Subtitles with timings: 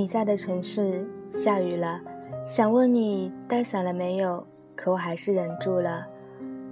[0.00, 2.00] 你在的城市下雨了，
[2.46, 4.42] 想问你带伞了没有，
[4.74, 6.06] 可我还是忍住了，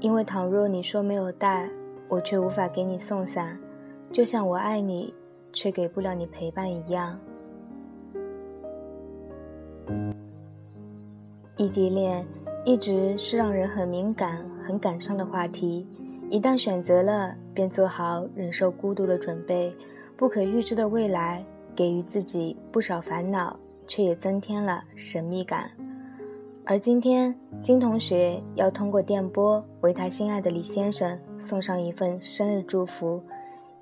[0.01, 1.69] 因为倘若你说没有带，
[2.09, 3.61] 我却无法给你送伞，
[4.11, 5.13] 就像我爱你，
[5.53, 7.21] 却给不了你陪伴一样。
[11.59, 12.27] 异地恋
[12.65, 15.87] 一直是让人很敏感、很感伤的话题，
[16.31, 19.77] 一旦选择了，便做好忍受孤独的准备。
[20.17, 21.45] 不可预知的未来
[21.79, 23.57] 给予自己不少烦恼，
[23.87, 25.71] 却也增添了神秘感。
[26.65, 27.33] 而今天，
[27.63, 33.23] 金同学要通过电波为他心爱的李先生送上一份生日祝福。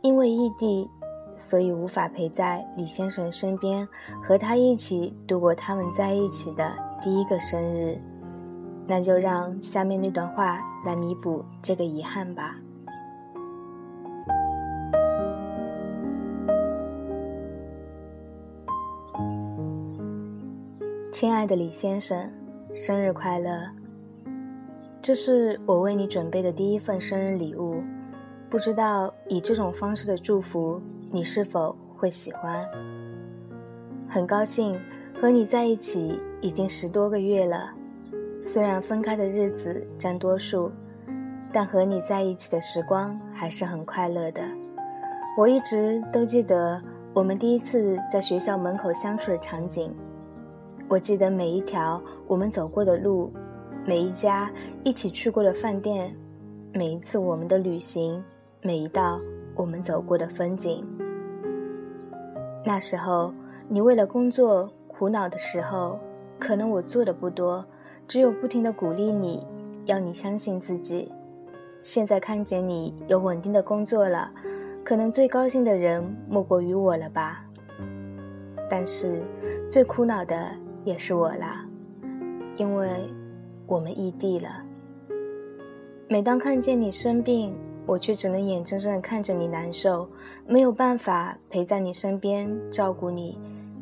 [0.03, 0.87] 因为异地，
[1.37, 3.89] 所以无法陪在李先生身边，
[4.23, 7.99] 和他一起度过他们在一起的第一个生日。
[8.87, 12.59] 那就让下面那段话来弥补这个遗憾吧。
[21.19, 22.31] 亲爱的李先生，
[22.75, 23.71] 生日快乐！
[25.01, 27.83] 这是我为你准备的第一份生日礼物，
[28.51, 30.79] 不知道以这种方式的祝福，
[31.11, 32.67] 你是否会喜欢？
[34.07, 34.79] 很高兴
[35.19, 37.71] 和你在一起已经十多个月了，
[38.43, 40.71] 虽然分开的日子占多数，
[41.51, 44.43] 但和你在一起的时光还是很快乐的。
[45.39, 46.79] 我一直都记得
[47.15, 49.97] 我们第一次在学校门口相处的场景。
[50.89, 53.33] 我记得每一条我们走过的路，
[53.85, 54.49] 每一家
[54.85, 56.15] 一起去过的饭店，
[56.73, 58.23] 每一次我们的旅行，
[58.63, 59.21] 每一道
[59.57, 60.87] 我们走过的风景。
[62.65, 63.35] 那时候
[63.69, 65.99] 你为了工作苦恼的时候，
[66.39, 67.67] 可能我做的不多，
[68.07, 69.45] 只有不停的鼓励你，
[69.87, 71.13] 要你相信自己。
[71.81, 74.31] 现在看见你有稳定的工作了，
[74.85, 77.45] 可能最高兴的人莫过于我了吧。
[78.71, 79.21] 但是
[79.69, 80.49] 最苦恼的。
[80.87, 81.67] 也是我啦，
[82.57, 82.89] 因为
[83.67, 84.63] 我们异地了。
[86.09, 87.53] 每当看见你生病，
[87.85, 90.09] 我却只能眼睁睁的看着你难受，
[90.47, 93.37] 没有办法陪在你身边照顾你。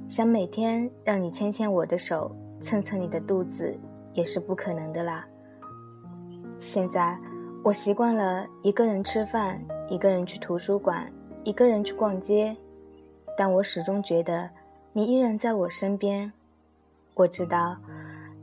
[0.09, 3.79] 想每天让你牵牵我的手，蹭蹭你的肚子，
[4.15, 5.27] 也是不可能的啦。
[6.59, 7.19] 现在
[7.63, 11.13] 我习惯了一个人吃饭，一个人去图书馆，
[11.45, 12.57] 一个人去逛街，
[13.37, 14.49] 但我始终觉得
[14.95, 16.33] 你依然在我身边。
[17.15, 17.77] 我知道，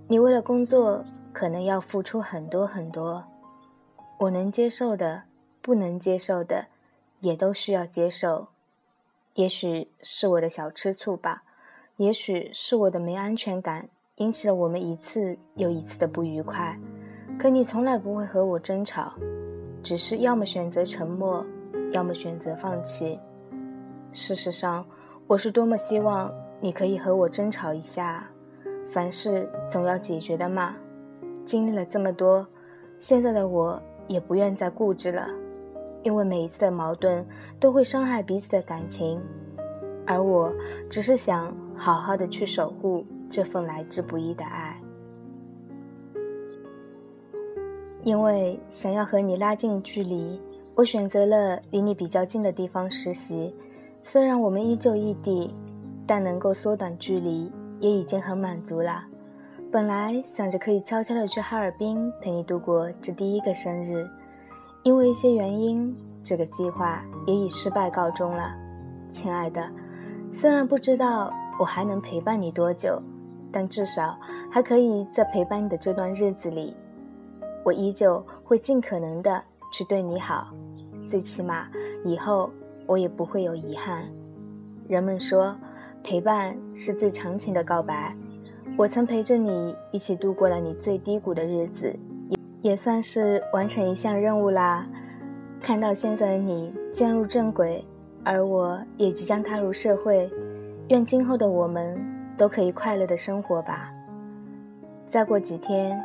[0.07, 3.23] 你为了工作可能要付出很多很多，
[4.19, 5.23] 我能接受的，
[5.61, 6.67] 不能接受的，
[7.19, 8.47] 也都需要接受。
[9.35, 11.43] 也许是我的小吃醋吧，
[11.97, 16.79] 也许是我的没安全感引起了我们一次又一次的不愉快。
[17.37, 19.13] 可你从来不会和我争吵，
[19.83, 21.45] 只是要么选择沉默，
[21.91, 23.19] 要么选择放弃。
[24.13, 24.85] 事实上，
[25.27, 28.30] 我是多么希望你可以和我争吵一下。
[28.91, 30.75] 凡事总要解决的嘛。
[31.45, 32.45] 经历了这么多，
[32.99, 35.27] 现在的我也不愿再固执了，
[36.03, 37.25] 因为每一次的矛盾
[37.59, 39.19] 都会伤害彼此的感情，
[40.05, 40.53] 而我
[40.89, 44.79] 只是想好好的去守护这份来之不易的爱。
[48.03, 50.41] 因为想要和你拉近距离，
[50.75, 53.55] 我选择了离你比较近的地方实习。
[54.03, 55.55] 虽然我们依旧异地，
[56.05, 57.51] 但能够缩短距离。
[57.81, 59.03] 也已经很满足了。
[59.71, 64.07] 本来想着可以悄悄的去哈尔滨陪你度过这第一个生日，
[64.83, 68.53] 因为一些原因，这个计划也以失败告终了。
[69.09, 69.67] 亲爱的，
[70.31, 73.01] 虽然不知道我还能陪伴你多久，
[73.51, 74.17] 但至少
[74.51, 76.73] 还可以在陪伴你的这段日子里，
[77.63, 79.41] 我依旧会尽可能的
[79.73, 80.53] 去对你好。
[81.05, 81.67] 最起码
[82.05, 82.51] 以后
[82.85, 84.05] 我也不会有遗憾。
[84.87, 85.55] 人们说。
[86.03, 88.15] 陪伴是最长情的告白，
[88.75, 91.95] 我曾陪着你一起度过了你最低谷的日子，
[92.29, 94.87] 也也算是完成一项任务啦。
[95.61, 97.85] 看到现在的你渐入正轨，
[98.23, 100.29] 而我也即将踏入社会，
[100.89, 101.97] 愿今后的我们
[102.35, 103.91] 都可以快乐的生活吧。
[105.07, 106.01] 再过几天，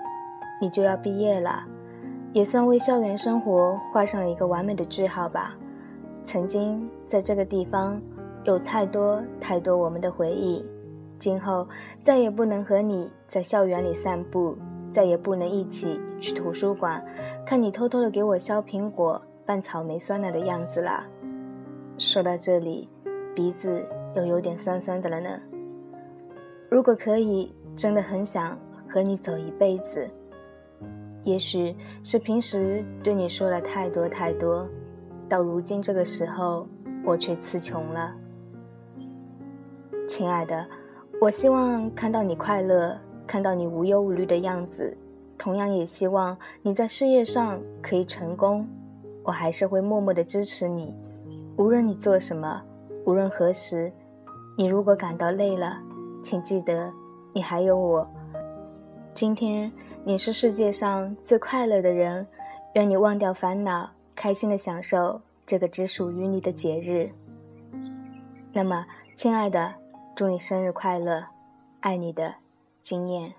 [0.60, 1.64] 你就要毕业了，
[2.34, 5.56] 也算为校园生活画上了一个完美的句号吧。
[6.22, 8.00] 曾经在这个地方。
[8.46, 10.64] 有太多太多我们的回忆，
[11.18, 11.66] 今后
[12.00, 14.56] 再也不能和你在校园里散步，
[14.88, 17.04] 再也不能一起去图书馆，
[17.44, 21.04] 看你偷偷的给我削苹果、拌草莓酸奶的样子了。
[21.98, 22.88] 说到这里，
[23.34, 23.84] 鼻子
[24.14, 25.40] 又有点酸酸的了呢。
[26.70, 28.56] 如果可以，真的很想
[28.88, 30.08] 和你走一辈子。
[31.24, 34.68] 也许是平时对你说了太多太多，
[35.28, 36.64] 到如今这个时候，
[37.04, 38.14] 我却词穷了。
[40.06, 40.64] 亲爱的，
[41.20, 44.96] 我希望看到你快乐，看到你无忧无虑的样子，
[45.36, 48.66] 同样也希望你在事业上可以成功。
[49.24, 50.94] 我还是会默默的支持你，
[51.56, 52.62] 无论你做什么，
[53.04, 53.92] 无论何时。
[54.56, 55.78] 你如果感到累了，
[56.22, 56.90] 请记得，
[57.32, 58.08] 你还有我。
[59.12, 59.70] 今天
[60.04, 62.26] 你是世界上最快乐的人，
[62.74, 67.10] 愿你忘掉烦恼，开心的享受这个只属于你的节日。
[68.52, 69.74] 那么，亲爱的，
[70.16, 71.26] 祝你生日快乐，
[71.80, 72.36] 爱你的，
[72.80, 73.34] 经验。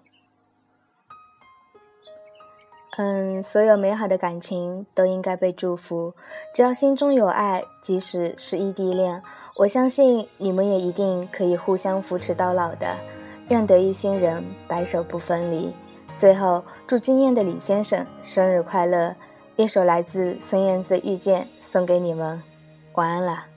[2.98, 6.14] 嗯，所有美好的感情都应该被祝福。
[6.54, 9.24] 只要心中有爱，即使是异地恋，
[9.56, 12.96] 我相信你们也一定可以互相扶持到老的。
[13.50, 15.74] 愿得一心人，白首不分离。
[16.16, 19.16] 最后，祝惊艳的李先生生日快乐！
[19.56, 22.40] 一首来自孙燕姿《遇见》送给你们，
[22.94, 23.57] 晚安了。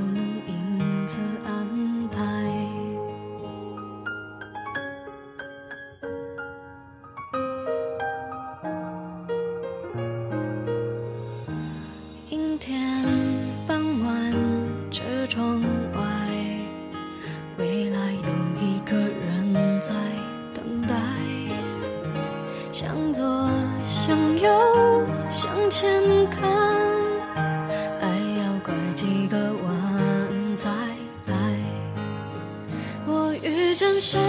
[34.03, 34.19] 谁，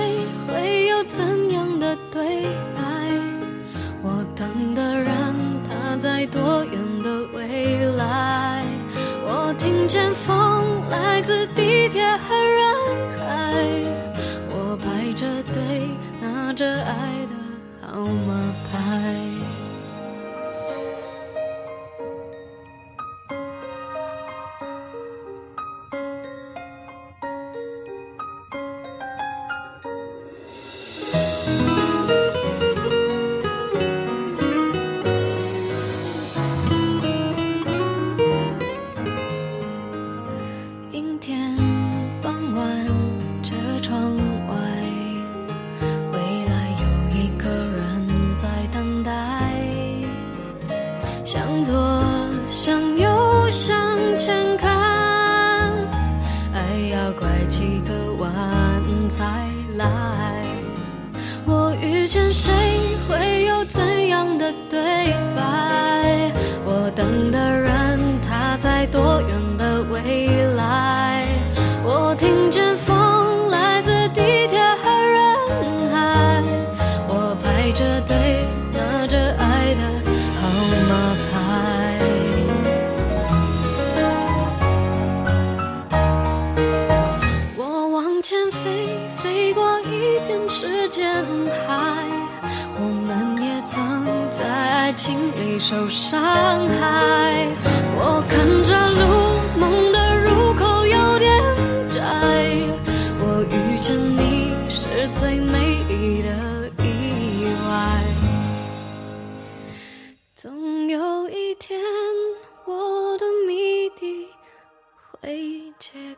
[0.46, 2.42] 会有怎样的对
[2.76, 2.82] 白？
[4.02, 5.34] 我等的人，
[5.66, 6.72] 他在多远
[7.02, 8.66] 的未来？
[9.24, 10.36] 我听见风
[57.52, 58.30] 几个晚
[59.10, 59.46] 才
[59.76, 60.42] 来。
[61.44, 62.50] 我遇见谁，
[63.06, 65.61] 会有怎样的对白？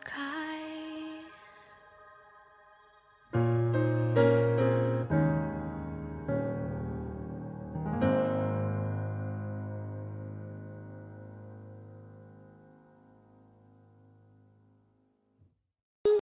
[0.04, 0.43] Kai.